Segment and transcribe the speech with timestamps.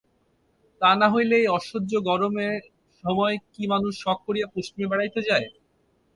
[0.81, 2.55] তা না হইলে এই অসহ্য গরমের
[3.03, 5.47] সময় কি মানুষ শখ করিয়া পশ্চিমে বেড়াইতে যায়।